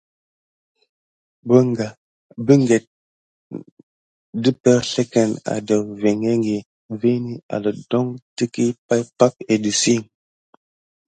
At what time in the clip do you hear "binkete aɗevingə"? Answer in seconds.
1.47-2.77